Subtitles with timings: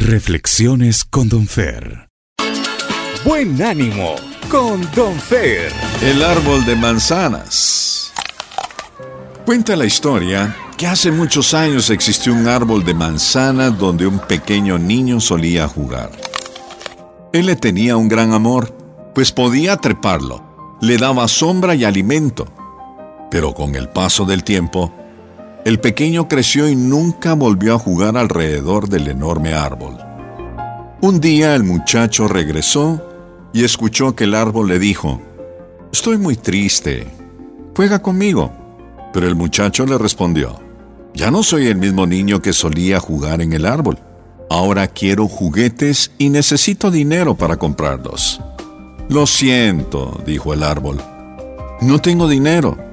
[0.00, 2.08] Reflexiones con Don Fer.
[3.24, 4.14] Buen ánimo
[4.48, 5.72] con Don Fer.
[6.00, 8.12] El árbol de manzanas.
[9.44, 14.78] Cuenta la historia que hace muchos años existió un árbol de manzana donde un pequeño
[14.78, 16.12] niño solía jugar.
[17.32, 18.72] Él le tenía un gran amor,
[19.16, 22.46] pues podía treparlo, le daba sombra y alimento.
[23.32, 24.94] Pero con el paso del tiempo,
[25.68, 29.98] el pequeño creció y nunca volvió a jugar alrededor del enorme árbol.
[31.02, 33.06] Un día el muchacho regresó
[33.52, 35.20] y escuchó que el árbol le dijo,
[35.92, 37.06] Estoy muy triste,
[37.76, 38.50] juega conmigo.
[39.12, 40.58] Pero el muchacho le respondió,
[41.12, 43.98] Ya no soy el mismo niño que solía jugar en el árbol.
[44.48, 48.40] Ahora quiero juguetes y necesito dinero para comprarlos.
[49.10, 50.96] Lo siento, dijo el árbol.
[51.82, 52.87] No tengo dinero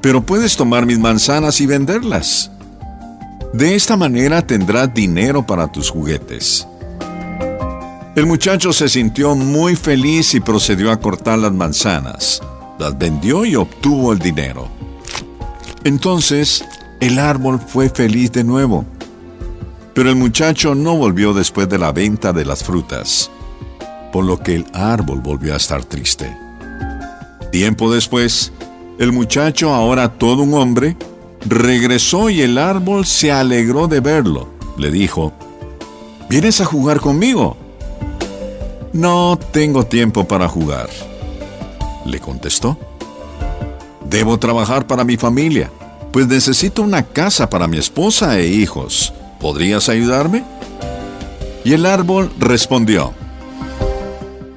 [0.00, 2.50] pero puedes tomar mis manzanas y venderlas.
[3.52, 6.66] De esta manera tendrás dinero para tus juguetes.
[8.16, 12.40] El muchacho se sintió muy feliz y procedió a cortar las manzanas.
[12.78, 14.68] Las vendió y obtuvo el dinero.
[15.84, 16.64] Entonces,
[17.00, 18.84] el árbol fue feliz de nuevo.
[19.94, 23.30] Pero el muchacho no volvió después de la venta de las frutas,
[24.12, 26.34] por lo que el árbol volvió a estar triste.
[27.50, 28.52] Tiempo después,
[29.00, 30.94] el muchacho, ahora todo un hombre,
[31.46, 34.50] regresó y el árbol se alegró de verlo.
[34.76, 35.32] Le dijo,
[36.28, 37.56] ¿vienes a jugar conmigo?
[38.92, 40.90] No tengo tiempo para jugar.
[42.04, 42.76] Le contestó.
[44.04, 45.70] Debo trabajar para mi familia,
[46.12, 49.14] pues necesito una casa para mi esposa e hijos.
[49.40, 50.44] ¿Podrías ayudarme?
[51.64, 53.14] Y el árbol respondió,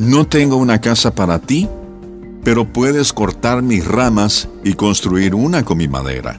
[0.00, 1.68] No tengo una casa para ti
[2.44, 6.38] pero puedes cortar mis ramas y construir una con mi madera.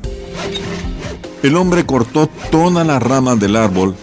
[1.42, 3.96] El hombre cortó todas las ramas del árbol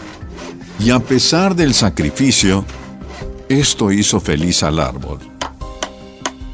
[0.78, 2.65] y a pesar del sacrificio,
[3.48, 5.19] esto hizo feliz al árbol.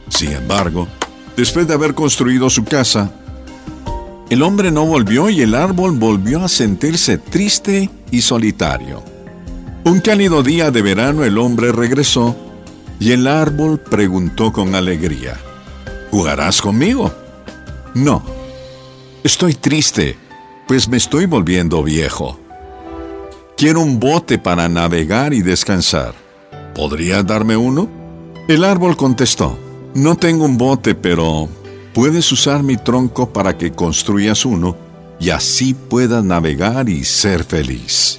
[0.09, 0.89] Sin embargo,
[1.37, 3.13] después de haber construido su casa,
[4.31, 9.03] el hombre no volvió y el árbol volvió a sentirse triste y solitario.
[9.85, 12.35] Un cálido día de verano el hombre regresó
[12.99, 15.39] y el árbol preguntó con alegría,
[16.11, 17.13] ¿Jugarás conmigo?
[17.95, 18.23] No.
[19.23, 20.17] Estoy triste,
[20.67, 22.39] pues me estoy volviendo viejo.
[23.57, 26.15] Quiero un bote para navegar y descansar.
[26.75, 27.89] ¿Podrías darme uno?
[28.49, 29.59] El árbol contestó,
[29.95, 31.49] no tengo un bote, pero
[31.93, 34.77] puedes usar mi tronco para que construyas uno
[35.19, 38.19] y así puedas navegar y ser feliz.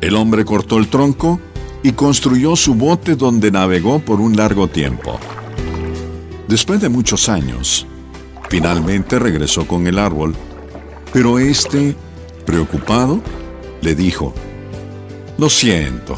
[0.00, 1.40] El hombre cortó el tronco
[1.82, 5.18] y construyó su bote donde navegó por un largo tiempo.
[6.48, 7.86] Después de muchos años,
[8.48, 10.34] finalmente regresó con el árbol,
[11.12, 11.96] pero este,
[12.44, 13.20] preocupado,
[13.82, 14.32] le dijo,
[15.38, 16.16] Lo siento,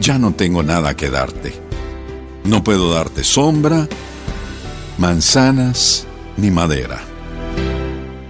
[0.00, 1.54] ya no tengo nada que darte.
[2.44, 3.88] No puedo darte sombra,
[4.98, 7.00] manzanas ni madera.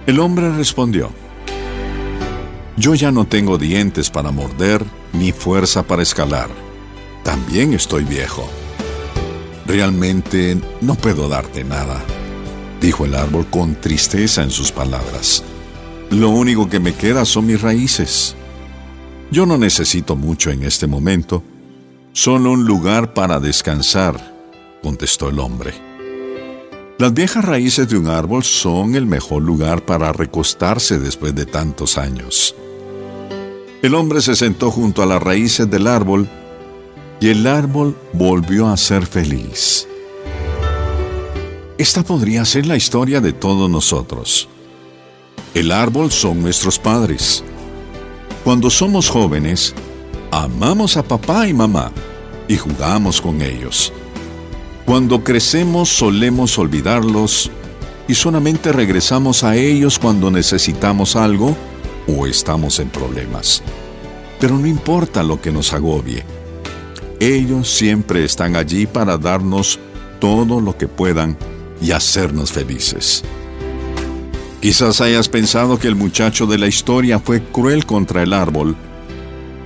[0.05, 1.11] El hombre respondió,
[2.77, 6.47] Yo ya no tengo dientes para morder ni fuerza para escalar.
[7.23, 8.47] También estoy viejo.
[9.65, 12.03] Realmente no puedo darte nada,
[12.79, 15.43] dijo el árbol con tristeza en sus palabras.
[16.11, 18.35] Lo único que me queda son mis raíces.
[19.31, 21.43] Yo no necesito mucho en este momento,
[22.13, 24.35] solo un lugar para descansar,
[24.83, 25.73] contestó el hombre.
[26.99, 31.97] Las viejas raíces de un árbol son el mejor lugar para recostarse después de tantos
[31.97, 32.55] años.
[33.83, 36.27] El hombre se sentó junto a las raíces del árbol
[37.19, 39.87] y el árbol volvió a ser feliz.
[41.77, 44.49] Esta podría ser la historia de todos nosotros.
[45.53, 47.43] El árbol son nuestros padres.
[48.43, 49.75] Cuando somos jóvenes,
[50.31, 51.91] amamos a papá y mamá
[52.47, 53.93] y jugamos con ellos.
[54.85, 57.51] Cuando crecemos solemos olvidarlos
[58.07, 61.55] y solamente regresamos a ellos cuando necesitamos algo
[62.07, 63.61] o estamos en problemas.
[64.39, 66.23] Pero no importa lo que nos agobie.
[67.19, 69.79] Ellos siempre están allí para darnos
[70.19, 71.37] todo lo que puedan
[71.81, 73.23] y hacernos felices.
[74.61, 78.75] Quizás hayas pensado que el muchacho de la historia fue cruel contra el árbol,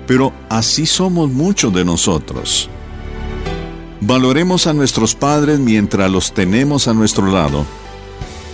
[0.05, 2.69] pero así somos muchos de nosotros.
[4.01, 7.65] Valoremos a nuestros padres mientras los tenemos a nuestro lado,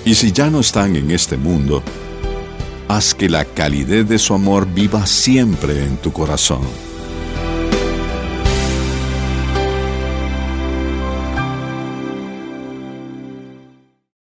[0.06, 1.82] y si ya no están en este mundo,
[2.88, 6.87] haz que la calidez de su amor viva siempre en tu corazón.